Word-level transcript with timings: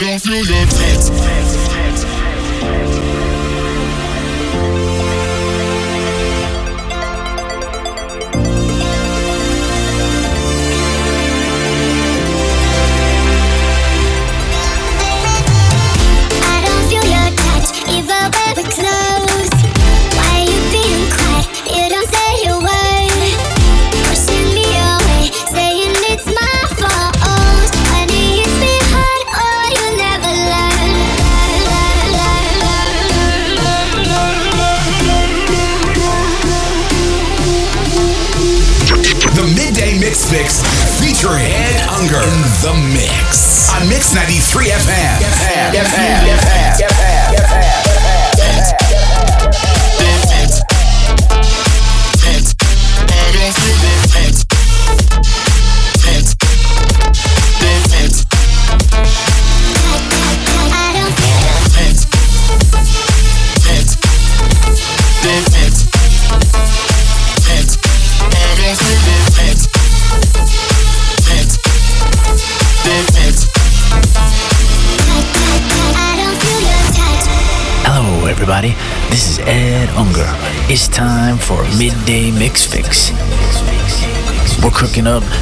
don't 0.00 0.18
feel 0.18 0.46
your 0.46 0.66
threat. 0.66 1.19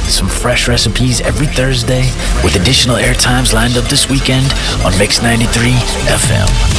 some 0.09 0.27
fresh 0.27 0.67
recipes 0.67 1.21
every 1.21 1.47
Thursday 1.47 2.03
with 2.43 2.55
additional 2.55 2.95
airtimes 2.95 3.53
lined 3.53 3.77
up 3.77 3.85
this 3.85 4.09
weekend 4.09 4.51
on 4.85 4.97
Mix 4.97 5.21
93 5.21 5.71
FM. 6.07 6.78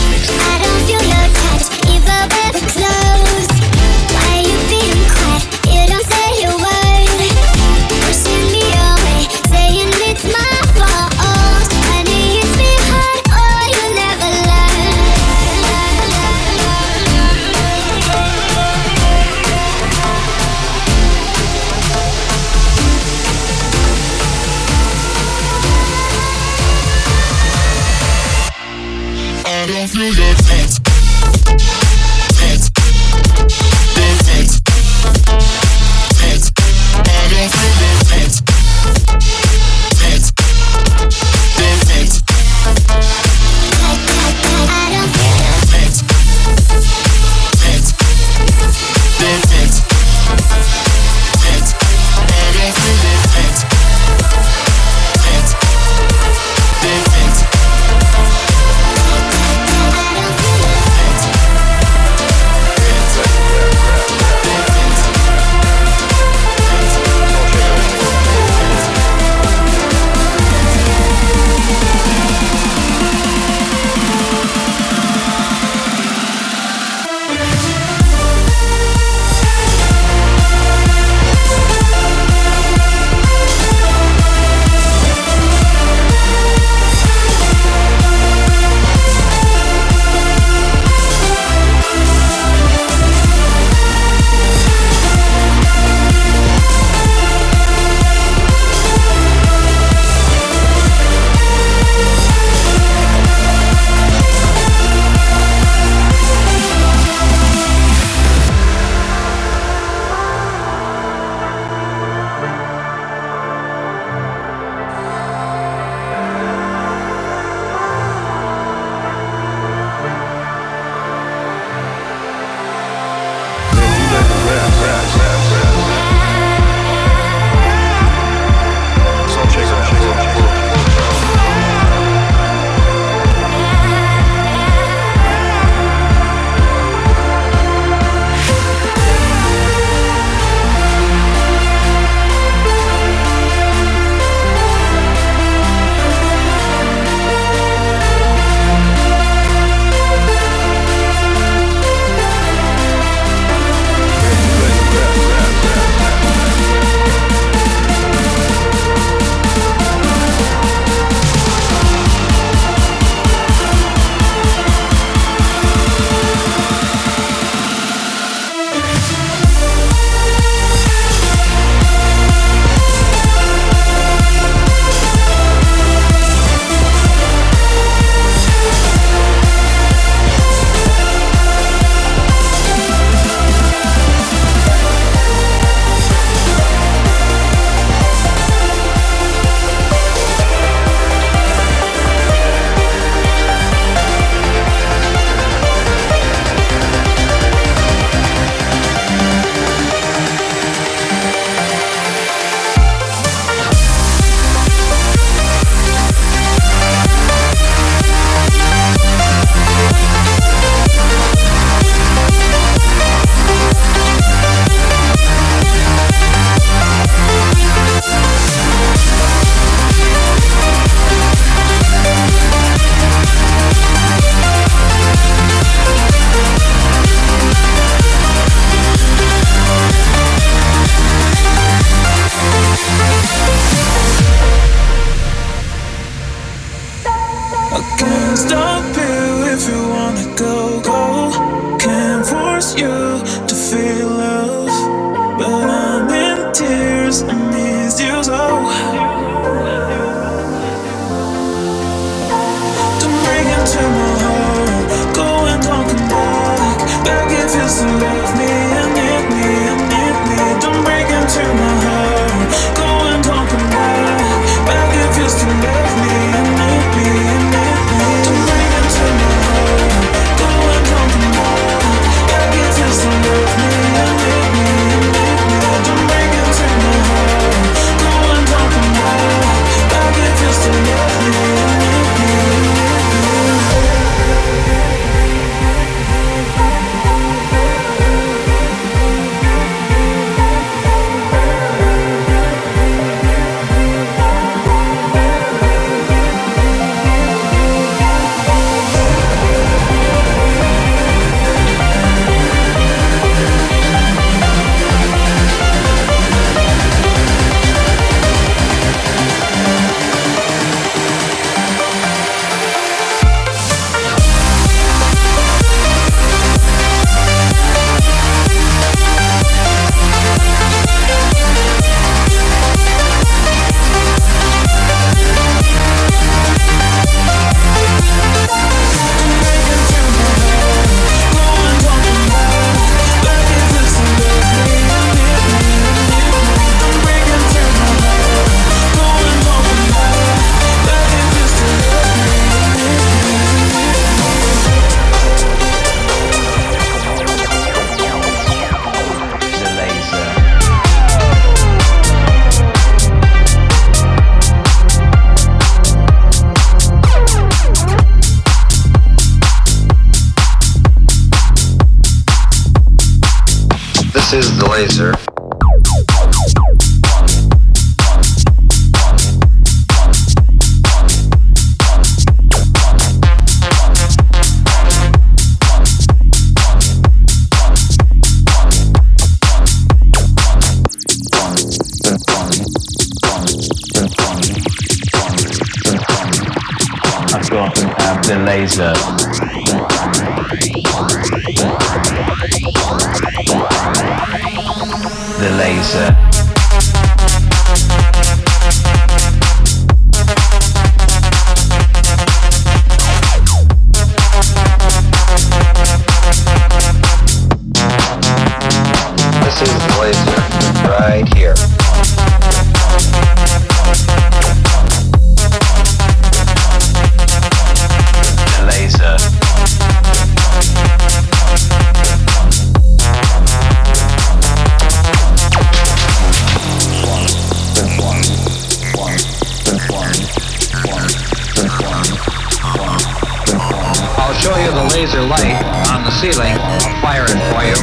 laser 435.00 435.22
light 435.22 435.56
on 435.88 436.04
the 436.04 436.10
ceiling. 436.10 436.52
I'll 436.60 437.00
fire 437.00 437.24
it 437.24 437.40
for 437.48 437.64
you. 437.64 437.76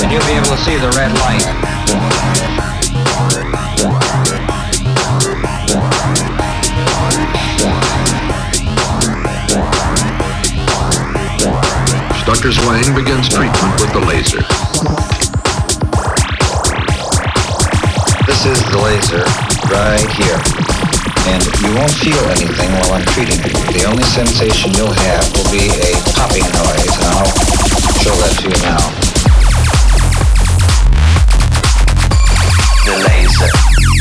And 0.00 0.12
you'll 0.12 0.22
be 0.22 0.34
able 0.38 0.46
to 0.46 0.56
see 0.58 0.76
the 0.76 0.90
red 0.94 1.10
light. 1.18 1.42
Dr. 12.24 12.52
Zwang 12.52 12.94
begins 12.94 13.28
treatment 13.28 13.80
with 13.80 13.92
the 13.92 14.00
laser. 14.06 14.42
This 18.24 18.46
is 18.46 18.62
the 18.70 18.78
laser 18.78 19.24
right 19.72 20.08
here 20.12 20.77
and 21.28 21.44
you 21.60 21.74
won't 21.74 21.92
feel 21.92 22.24
anything 22.30 22.70
while 22.72 22.94
I'm 22.94 23.06
treating 23.12 23.36
you. 23.44 23.52
The 23.76 23.84
only 23.88 24.04
sensation 24.04 24.72
you'll 24.72 24.92
have 24.92 25.24
will 25.36 25.50
be 25.52 25.68
a 25.68 25.92
popping 26.16 26.48
noise, 26.56 26.94
and 26.96 27.08
I'll 27.12 27.32
show 28.00 28.14
that 28.22 28.32
to 28.40 28.48
you 28.48 28.58
now. 28.64 28.82
The 32.86 32.96
laser. 33.06 33.97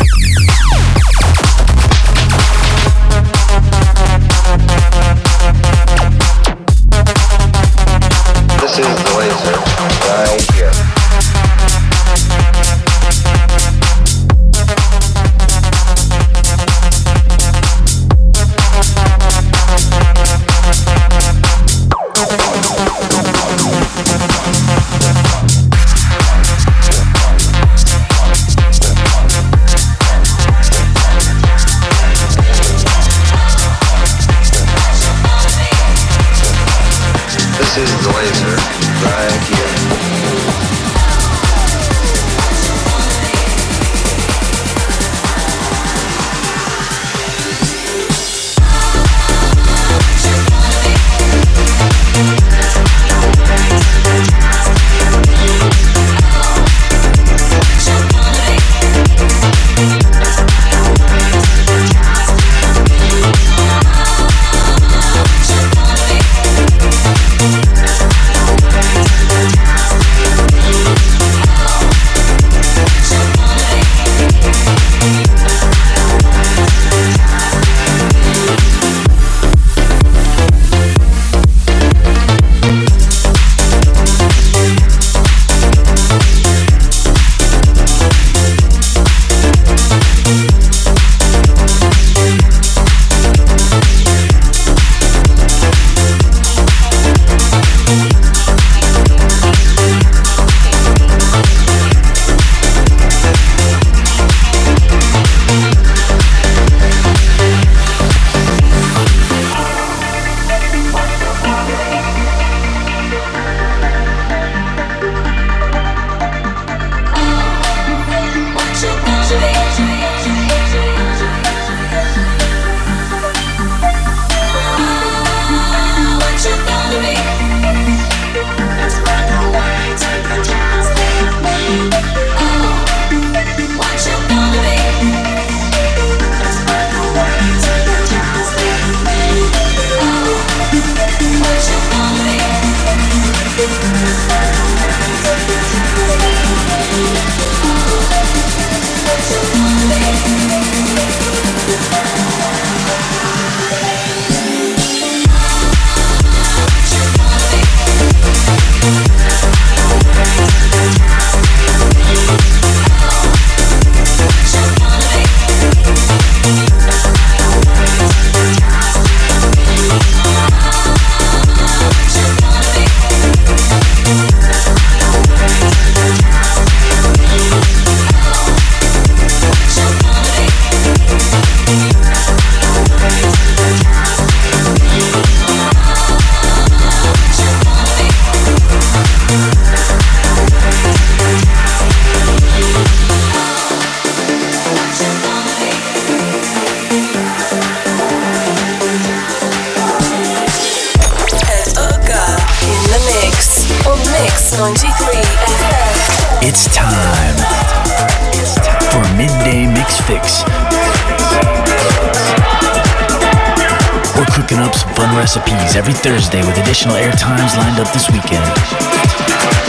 Some 214.73 214.95
fun 214.95 215.15
recipes 215.15 215.77
every 215.77 215.93
Thursday 215.93 216.45
with 216.45 216.57
additional 216.57 216.95
air 216.95 217.13
times 217.13 217.55
lined 217.55 217.79
up 217.79 217.91
this 217.93 218.09
weekend. 218.11 219.66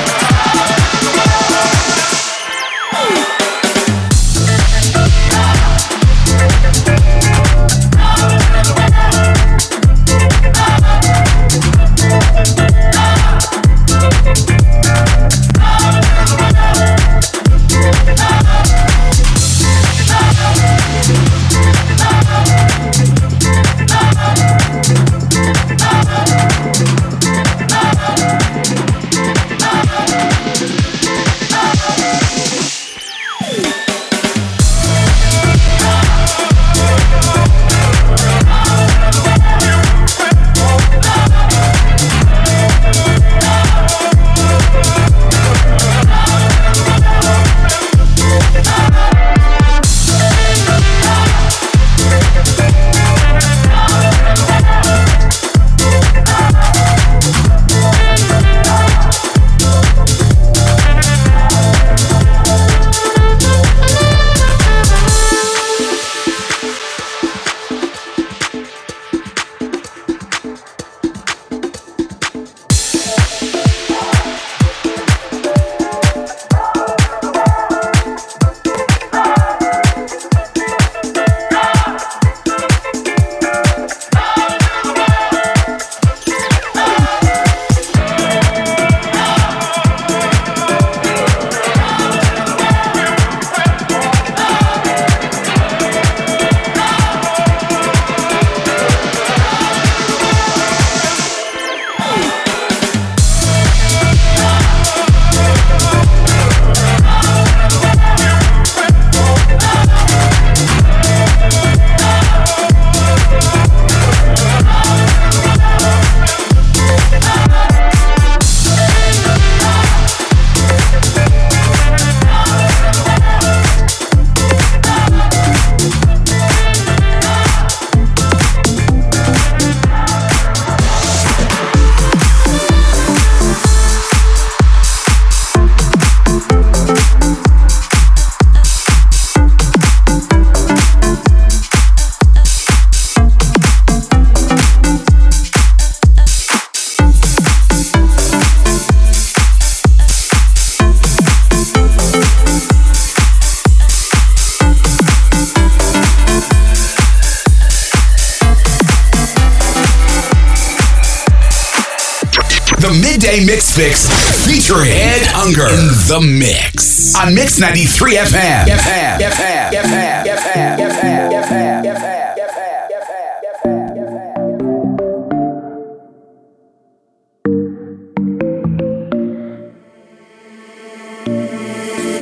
Ed 165.48 165.54
Unger 165.56 165.68
in 165.68 165.86
the 166.08 166.20
mix 166.20 167.16
on 167.16 167.34
Mix 167.34 167.58
93 167.58 168.16
FM. 168.16 168.66
FM. 168.66 169.18
FM. 169.18 169.72
FM. 169.72 170.26
FM. 170.26 171.78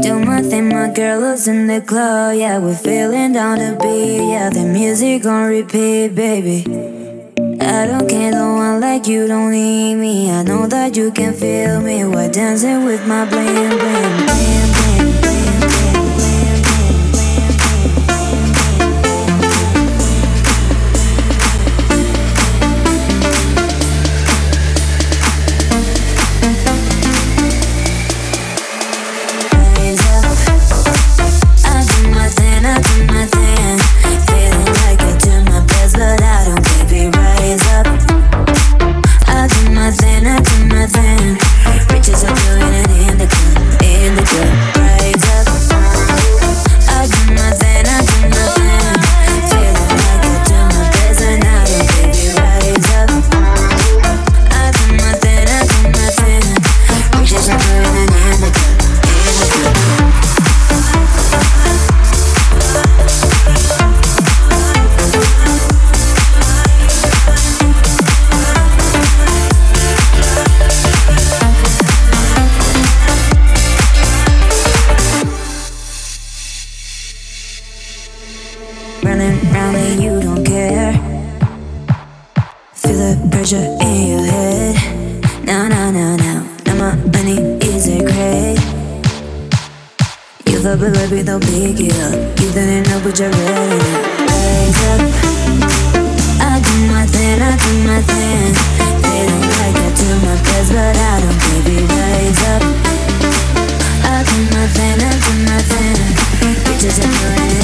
Do 0.02 0.20
my 0.20 0.42
thing, 0.42 0.68
my 0.68 0.92
girl 0.92 1.24
is 1.24 1.48
in 1.48 1.66
the 1.66 1.80
club. 1.80 2.36
Yeah, 2.36 2.58
we're 2.58 2.76
feeling 2.76 3.32
down 3.32 3.58
to 3.58 3.76
beat. 3.82 4.30
Yeah, 4.30 4.50
the 4.50 4.64
music 4.64 5.26
on 5.26 5.48
repeat, 5.48 6.14
baby. 6.14 7.05
I 7.66 7.84
don't 7.84 8.08
care, 8.08 8.30
no 8.30 8.54
one 8.54 8.80
like 8.80 9.08
you 9.08 9.26
don't 9.26 9.50
need 9.50 9.96
me. 9.96 10.30
I 10.30 10.44
know 10.44 10.68
that 10.68 10.96
you 10.96 11.10
can 11.10 11.34
feel 11.34 11.80
me 11.80 12.04
while 12.04 12.30
dancing 12.30 12.84
with 12.84 13.04
my 13.06 13.28
bling, 13.28 13.70
bling 13.70 14.26
bling 14.26 15.10
bling. 15.10 15.25
pleasure 83.46 83.76
in 83.80 84.08
your 84.08 84.24
head. 84.26 84.74
Now, 85.44 85.68
now, 85.68 85.90
now, 85.92 86.16
now, 86.16 86.42
now 86.66 86.74
my 86.74 86.96
money 87.14 87.38
is 87.62 87.86
a 87.86 88.00
great. 88.00 88.58
You 90.50 90.58
thought, 90.58 90.80
but 90.80 90.92
baby, 90.94 91.22
they'll 91.22 91.38
pick 91.38 91.78
it 91.78 91.94
up. 92.02 92.40
You 92.40 92.50
didn't 92.50 92.88
know, 92.88 93.00
but 93.04 93.18
you're 93.18 93.30
ready. 93.30 93.78
Rise 94.26 94.82
up. 94.90 95.00
I 96.42 96.58
do 96.58 96.74
my 96.90 97.06
thing, 97.06 97.38
I 97.40 97.54
do 97.62 97.72
my 97.86 98.00
thing. 98.02 98.54
They 99.06 99.22
don't 99.30 99.46
like 99.58 99.78
it 99.78 99.94
do 99.94 100.08
my 100.26 100.34
best, 100.42 100.72
but 100.72 100.96
I 100.96 101.20
don't, 101.22 101.38
baby. 101.46 101.86
Rise 101.86 102.42
up. 102.50 102.62
I 104.10 104.26
do 104.26 104.38
my 104.54 104.66
thing, 104.74 104.98
I 104.98 105.12
do 105.22 105.32
my 105.46 105.58
thing. 105.70 105.98
Bitches 106.66 106.98
are 106.98 107.12
doing 107.14 107.55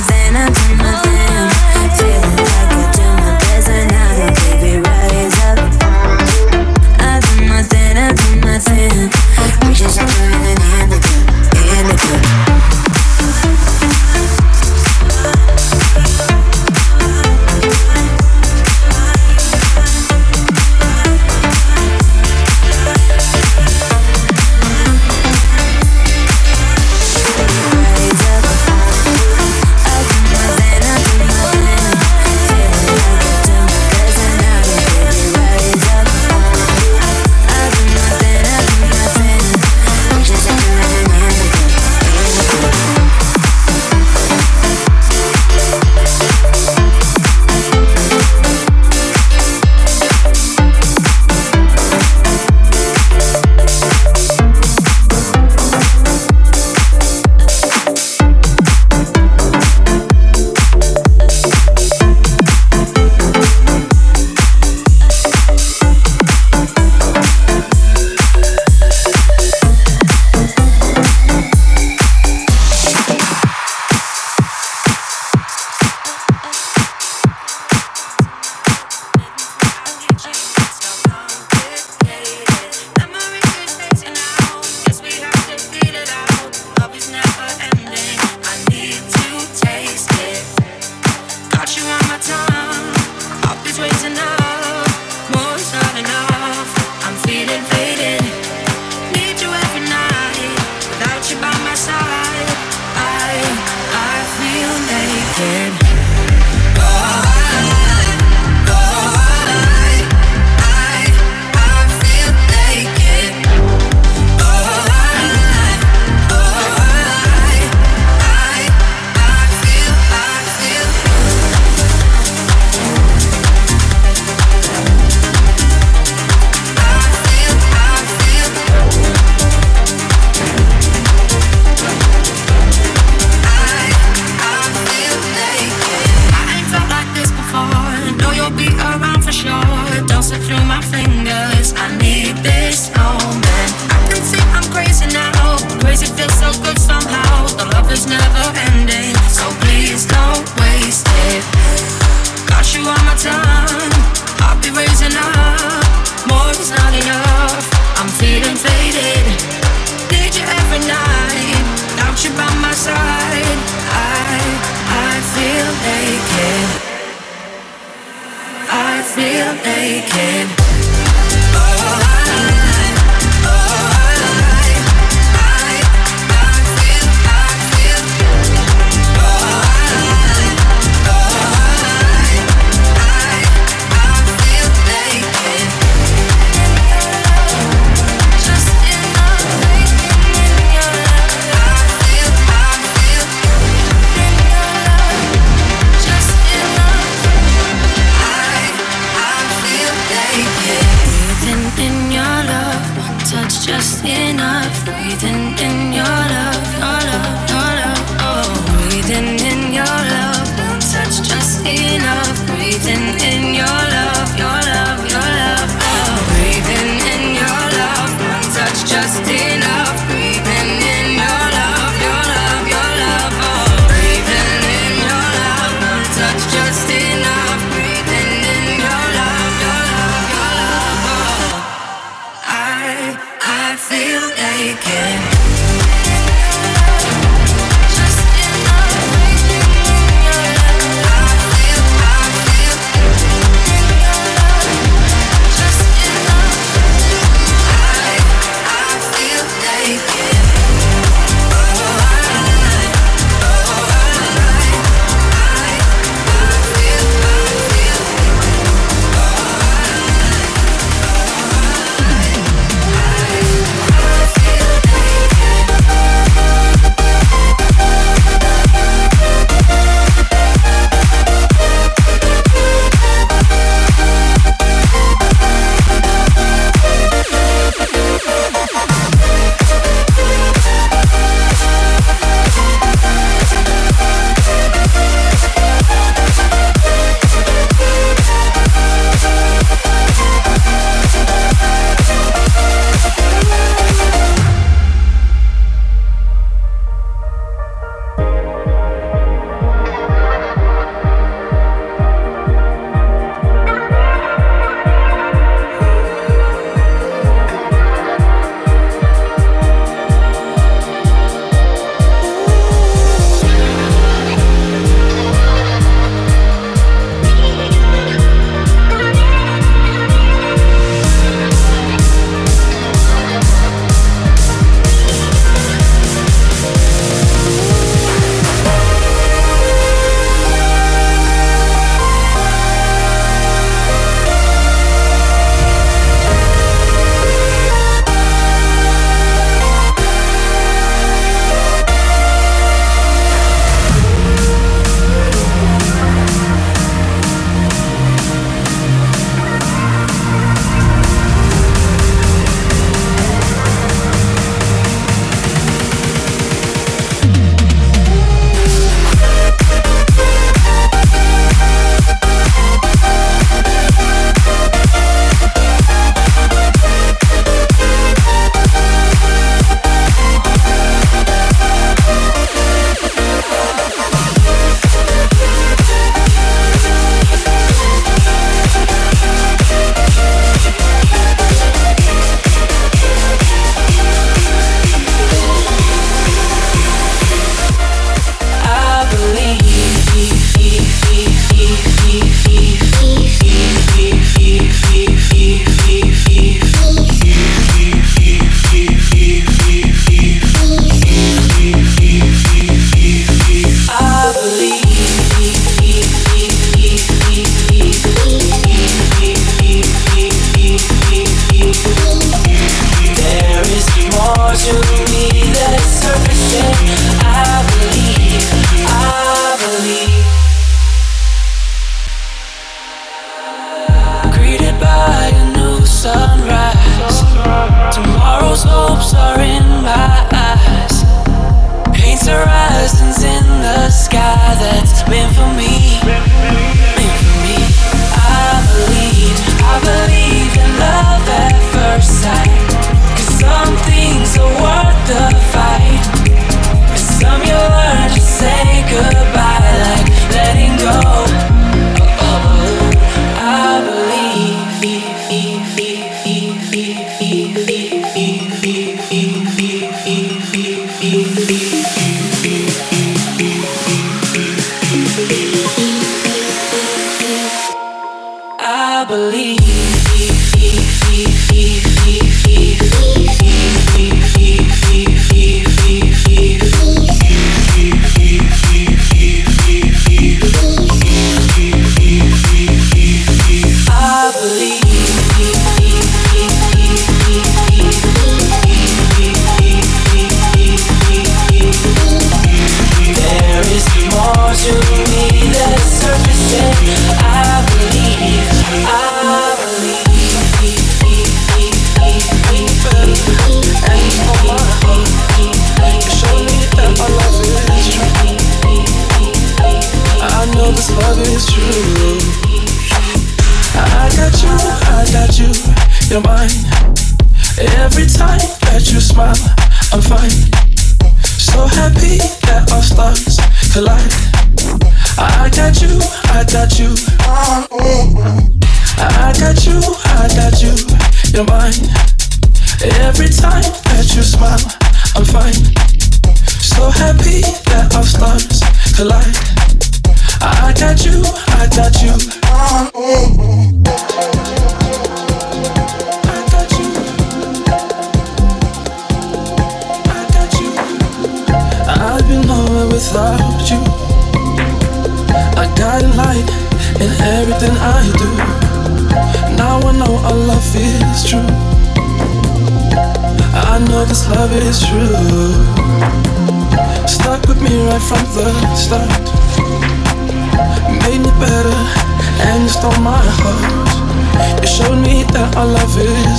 Savannah, 0.00 0.46
Savannah. 0.54 1.17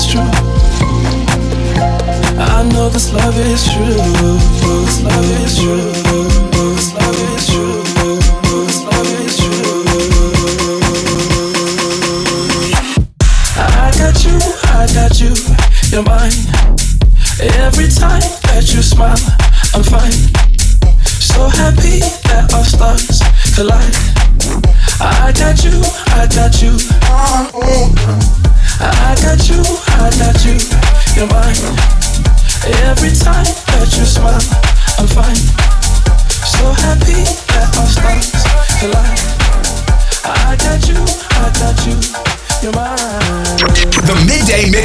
True. 0.10 0.22
I 2.42 2.68
know 2.74 2.90
this 2.90 3.14
love 3.14 3.38
is 3.38 3.64
true. 3.72 3.94
This 4.86 5.04
love 5.04 5.32
is 5.44 5.60
true. 5.60 6.49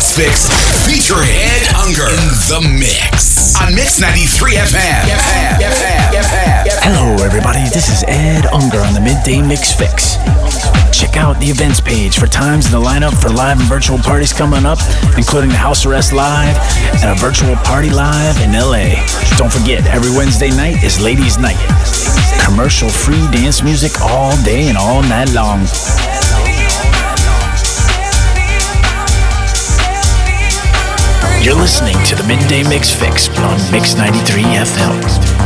Mix 0.05 0.21
Fix 0.21 0.85
featuring 0.85 1.33
Ed 1.33 1.64
Unger 1.81 2.05
in 2.05 2.29
the 2.53 2.61
mix 2.77 3.57
on 3.57 3.75
Mix 3.75 3.99
93 3.99 4.53
FM. 4.53 5.09
Hello, 6.85 7.25
everybody. 7.25 7.64
This 7.73 7.88
is 7.88 8.05
Ed 8.07 8.45
Unger 8.53 8.81
on 8.81 8.93
the 8.93 9.01
Midday 9.01 9.40
Mix 9.40 9.73
Fix. 9.73 10.17
Check 10.93 11.17
out 11.17 11.40
the 11.40 11.47
events 11.49 11.81
page 11.81 12.19
for 12.19 12.27
times 12.27 12.67
in 12.67 12.73
the 12.73 12.87
lineup 12.87 13.17
for 13.17 13.31
live 13.31 13.59
and 13.59 13.67
virtual 13.67 13.97
parties 13.97 14.35
coming 14.35 14.67
up, 14.67 14.79
including 15.17 15.49
the 15.49 15.57
House 15.57 15.87
Arrest 15.87 16.12
Live 16.12 16.55
and 17.01 17.09
a 17.09 17.14
virtual 17.14 17.57
party 17.64 17.88
live 17.88 18.37
in 18.45 18.53
LA. 18.53 19.01
Don't 19.38 19.51
forget, 19.51 19.87
every 19.87 20.11
Wednesday 20.14 20.51
night 20.51 20.85
is 20.85 21.01
Ladies' 21.01 21.38
Night. 21.38 21.57
Commercial 22.45 22.90
free 22.90 23.25
dance 23.33 23.62
music 23.62 23.99
all 24.03 24.37
day 24.45 24.69
and 24.69 24.77
all 24.77 25.01
night 25.01 25.33
long. 25.33 25.64
You're 31.44 31.54
listening 31.54 32.02
to 32.07 32.14
the 32.14 32.24
Midday 32.26 32.66
Mix 32.66 32.90
Fix 32.90 33.28
on 33.40 33.70
Mix 33.70 33.96
93 33.96 34.44
FM. 34.44 35.43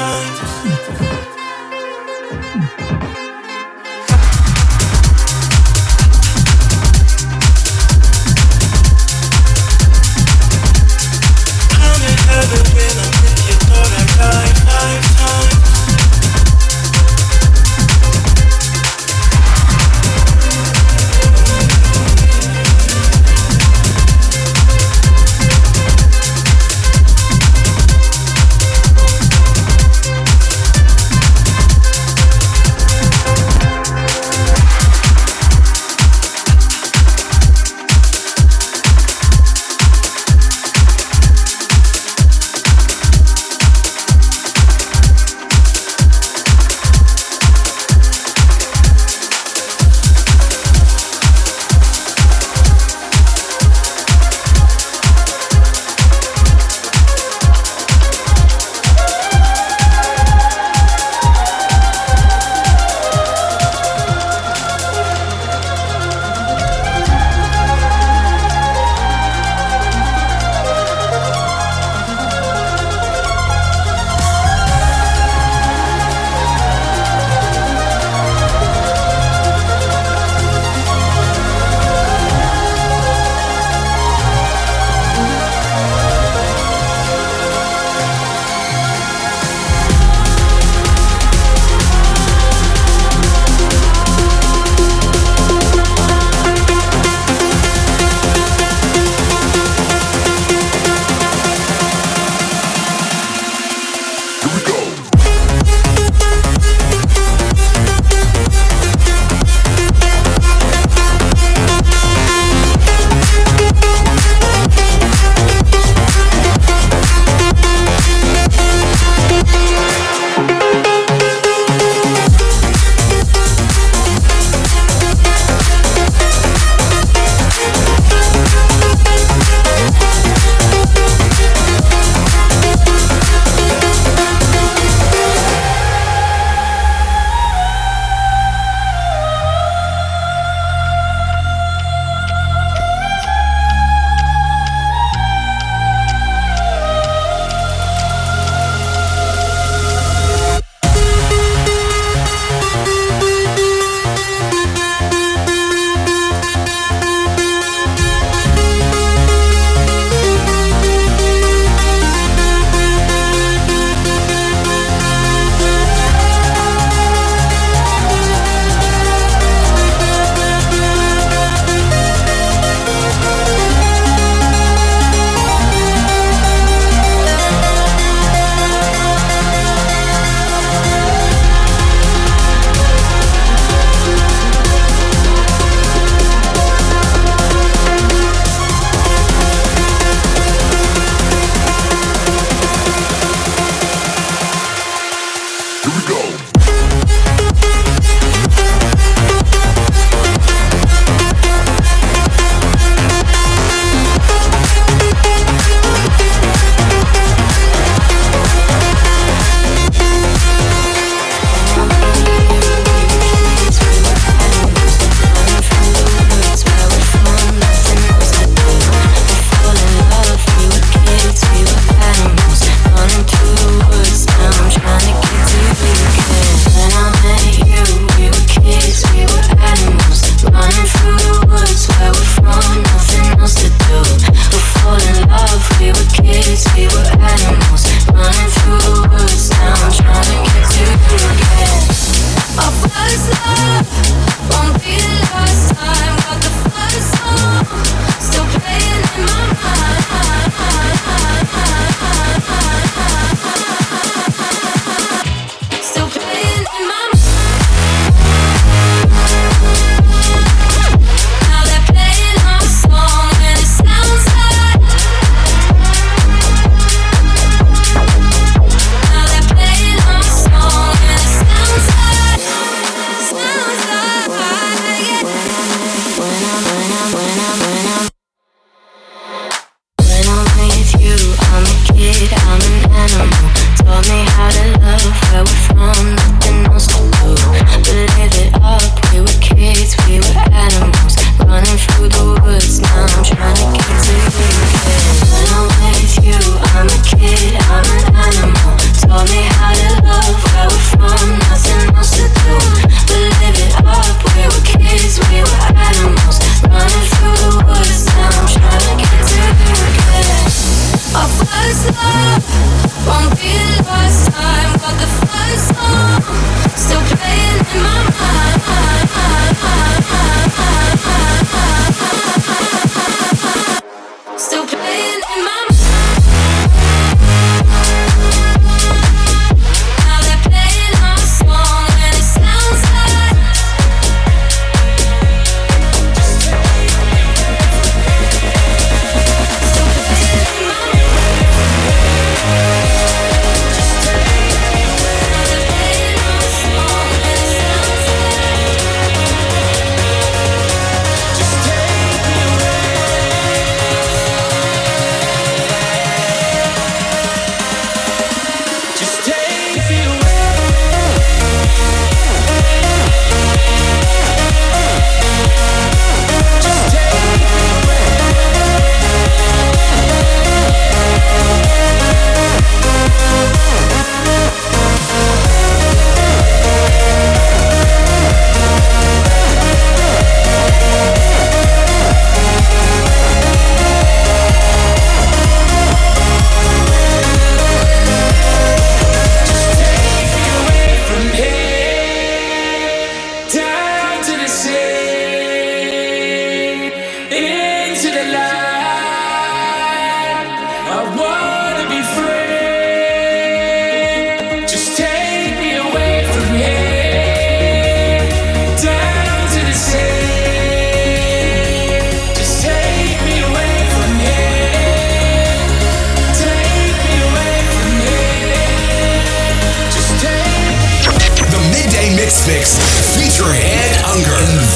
Times. 0.00 0.40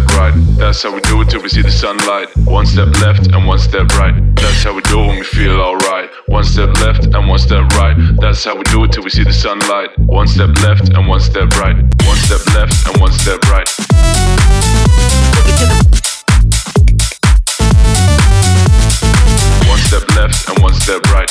step 0.00 0.18
right. 0.18 0.34
That's 0.56 0.82
how 0.82 0.94
we 0.94 1.00
do 1.00 1.20
it 1.20 1.28
till 1.30 1.42
we 1.42 1.48
see 1.48 1.62
the 1.62 1.70
sunlight. 1.70 2.28
One 2.46 2.66
step 2.66 2.88
left 3.00 3.26
and 3.32 3.46
one 3.46 3.58
step 3.58 3.88
right. 3.98 4.14
That's 4.36 4.62
how 4.62 4.74
we 4.74 4.82
do 4.82 5.00
it 5.00 5.06
when 5.06 5.18
we 5.18 5.24
feel 5.24 5.60
alright. 5.60 6.10
One 6.26 6.44
step 6.44 6.74
left 6.80 7.06
and 7.06 7.28
one 7.28 7.38
step 7.38 7.68
right. 7.72 7.96
That's 8.20 8.44
how 8.44 8.56
we 8.56 8.62
do 8.64 8.84
it 8.84 8.92
till 8.92 9.04
we 9.04 9.10
see 9.10 9.24
the 9.24 9.32
sunlight. 9.32 9.90
One 9.98 10.26
step 10.26 10.50
left 10.62 10.88
and 10.90 11.08
one 11.08 11.20
step 11.20 11.50
right. 11.56 11.76
One 11.76 12.16
step 12.16 12.46
left 12.54 12.86
and 12.88 13.00
one 13.00 13.12
step 13.12 13.40
right. 13.50 13.68
One 19.68 19.80
step 19.88 20.08
left 20.16 20.48
and 20.48 20.62
one 20.62 20.74
step 20.74 21.02
right. 21.12 21.29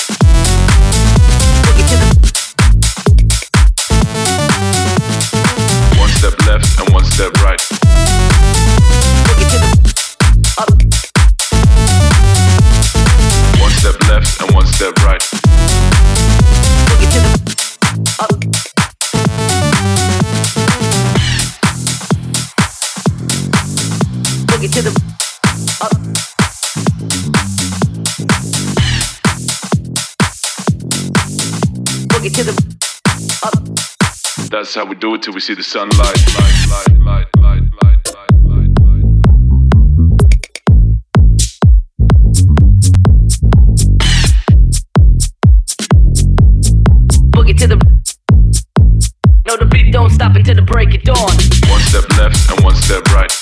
Boogie 24.59 24.73
to 24.73 24.81
the 24.81 24.91
uh, 25.79 25.85
up. 25.85 25.93
Boogie 32.09 32.33
to 32.35 32.43
the 32.43 32.51
up. 33.41 33.55
That's 34.49 34.75
how 34.75 34.83
we 34.83 34.95
do 34.95 35.15
it 35.15 35.21
till 35.21 35.33
we 35.33 35.39
see 35.39 35.53
the 35.53 35.63
sunlight. 35.63 35.97
Light, 35.97 36.67
light, 36.69 36.99
light, 36.99 37.27
light, 37.37 37.63
light, 37.81 37.99
light, 38.13 38.33
light, 38.43 38.71
light. 38.81 39.05
Boogie 47.31 47.57
to 47.59 47.65
the 47.65 47.77
No, 49.47 49.55
the 49.55 49.65
beat 49.71 49.93
don't 49.93 50.09
stop 50.09 50.35
until 50.35 50.55
the 50.55 50.61
break 50.63 50.93
of 50.95 51.03
dawn. 51.03 51.31
One 51.69 51.81
step 51.87 52.09
left 52.17 52.51
and 52.51 52.61
one 52.61 52.75
step 52.75 53.05
right. 53.13 53.38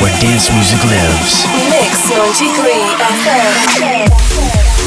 Where 0.00 0.12
dance 0.20 0.50
music 0.52 0.82
lives. 0.84 1.44
Mix 1.68 2.08
93 2.08 2.72
FM. 3.20 4.79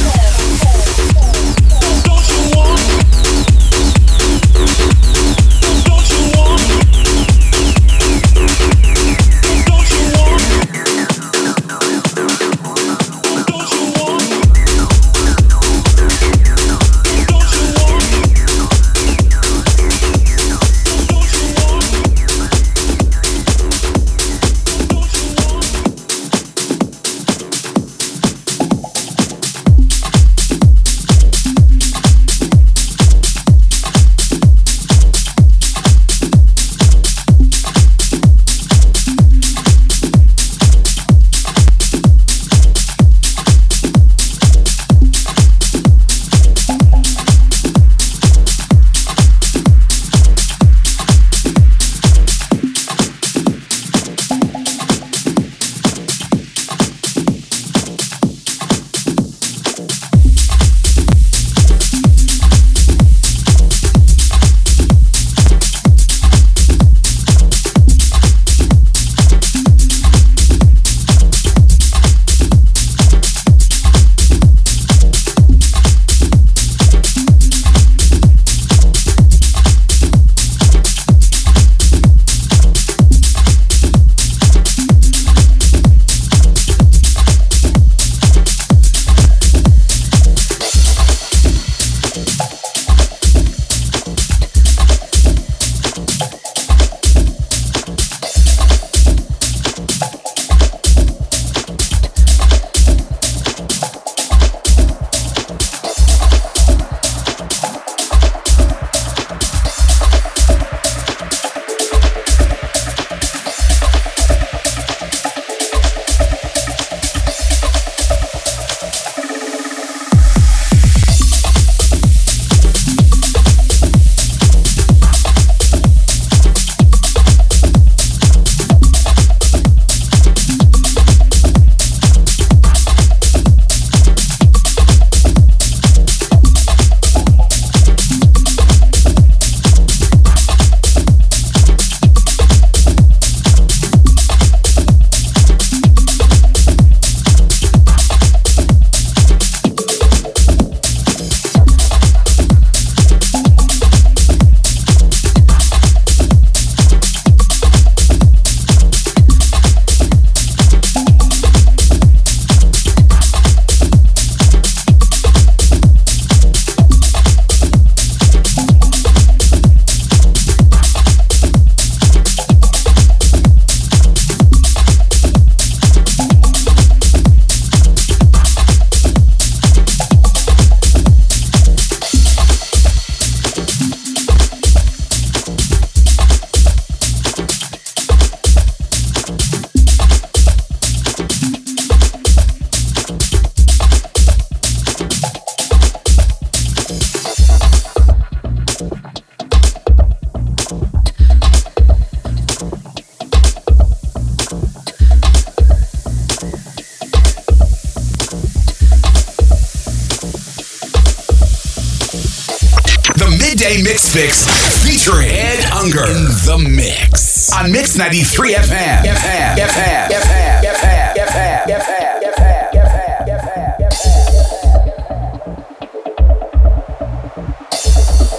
93 218.03 218.53
FM. 218.55 219.03
FM. 219.05 219.55
FM. 219.55 220.07
FM. 220.11 221.63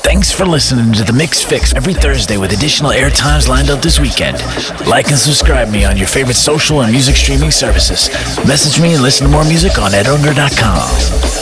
Thanks 0.03 0.31
for 0.31 0.45
listening 0.45 0.93
to 0.93 1.03
the 1.03 1.15
Mix 1.15 1.43
Fix 1.43 1.75
every 1.75 1.95
Thursday 1.95 2.37
with 2.37 2.53
additional 2.53 2.91
air 2.91 3.09
times 3.09 3.49
lined 3.49 3.71
up 3.71 3.81
this 3.81 3.99
weekend. 3.99 4.37
Like 4.87 5.09
and 5.09 5.19
subscribe 5.19 5.71
me 5.71 5.87
on 5.87 5.97
your 5.97 6.09
favorite 6.09 6.37
social 6.37 6.83
and 6.83 6.93
music 6.93 7.17
streaming 7.17 7.51
services. 7.51 8.09
Message 8.47 8.83
me 8.83 8.93
and 8.93 9.03
listen 9.03 9.27
to 9.27 9.33
more 9.33 9.45
music 9.45 9.79
on 9.79 9.93
edunger.com. 9.93 11.34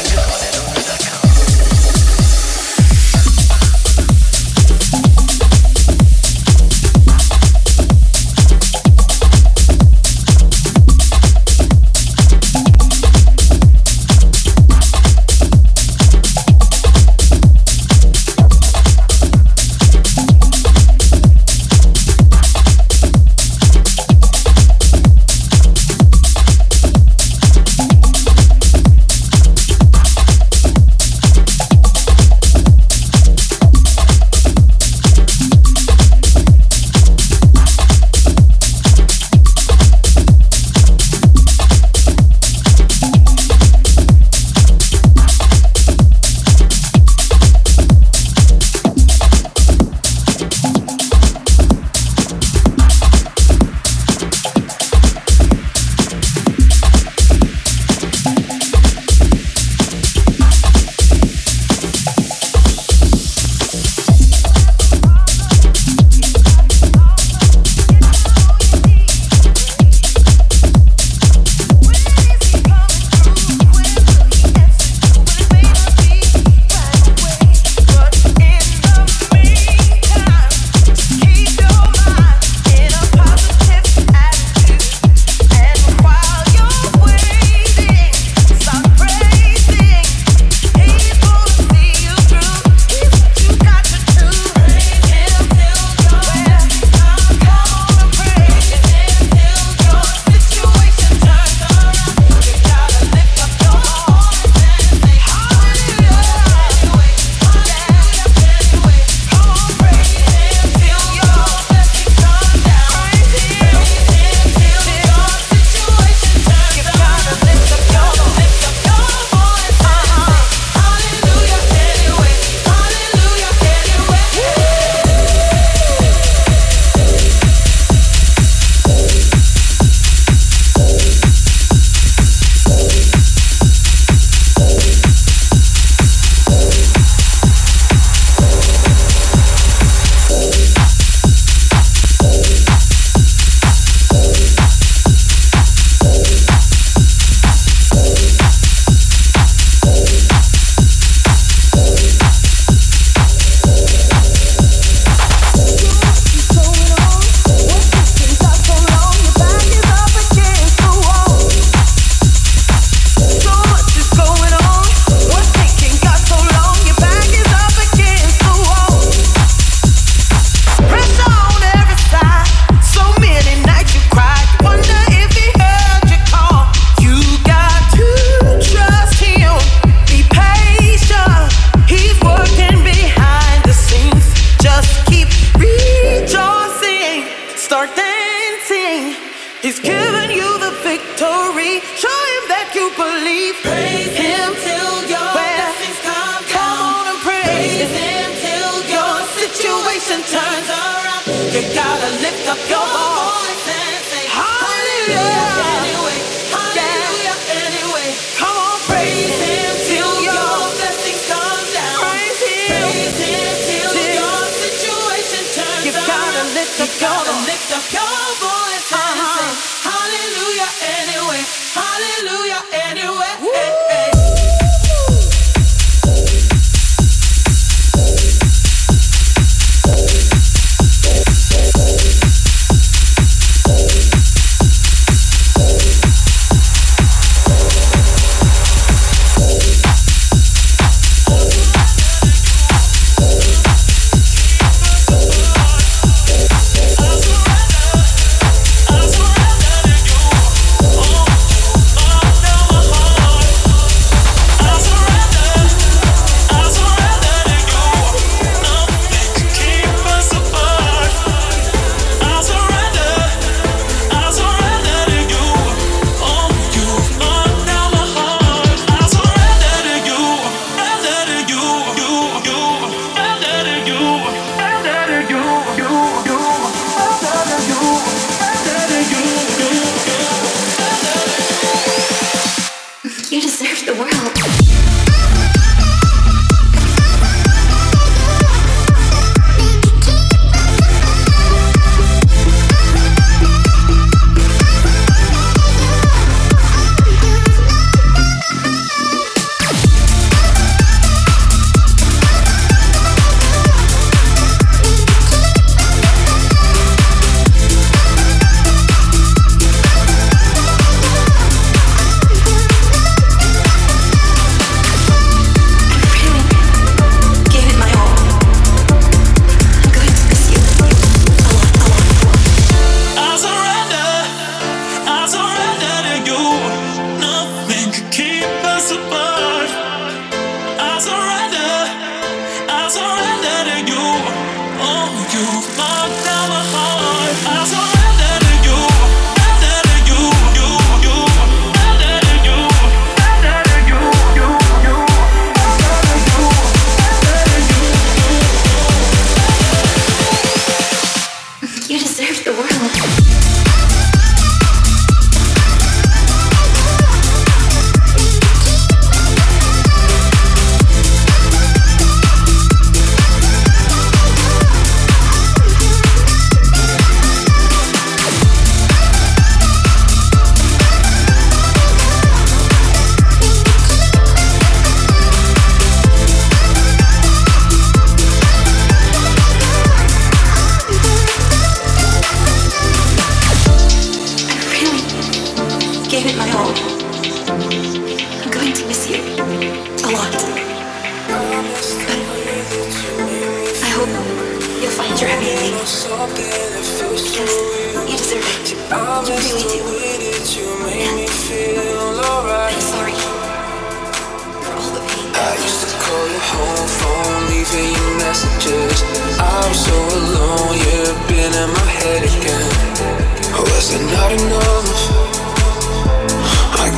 I 414.33 414.37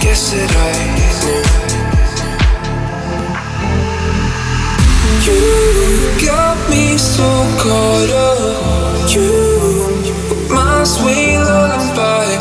guess 0.00 0.30
that 0.30 0.52
I 0.54 0.74
knew. 0.94 1.42
You 5.26 5.42
got 6.24 6.70
me 6.70 6.96
so 6.96 7.26
caught 7.58 8.10
up. 8.10 9.10
You, 9.10 9.30
my 10.48 10.84
sweet 10.84 11.38
lullaby. 11.38 12.38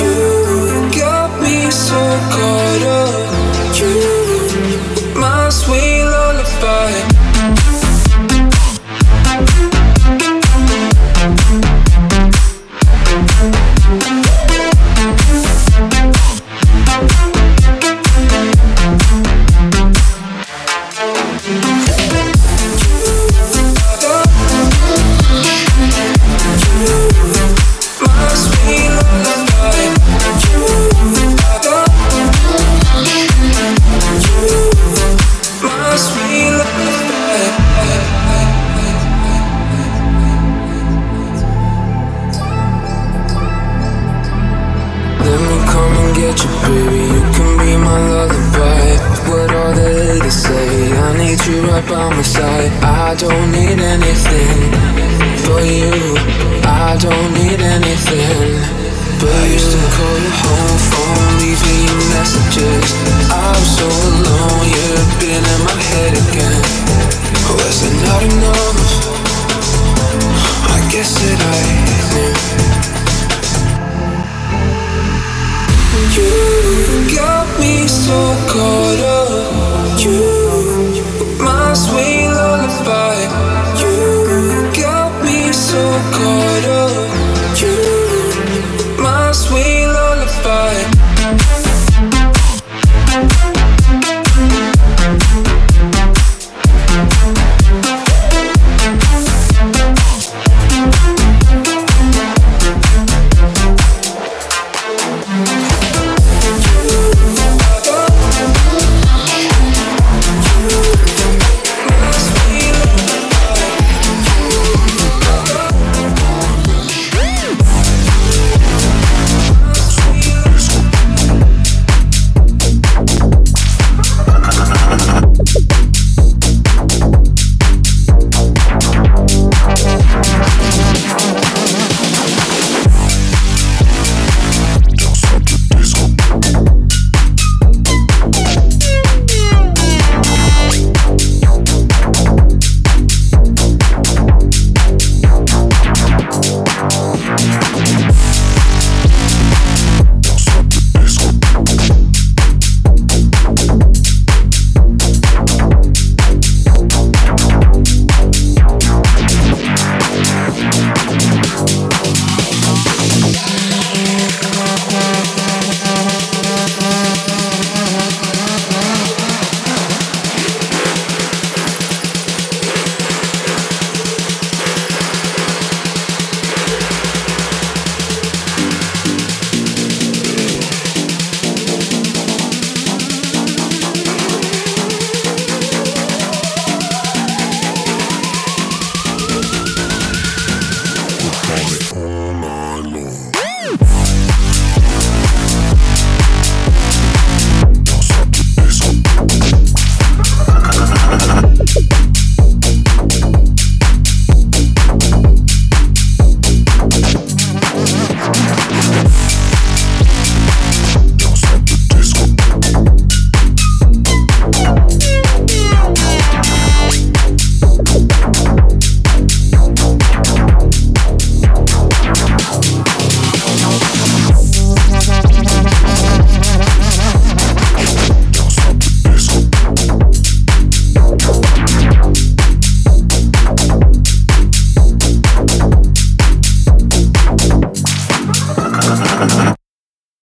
You 0.00 0.90
got 0.98 1.40
me 1.40 1.70
so 1.70 2.00
caught. 2.34 2.71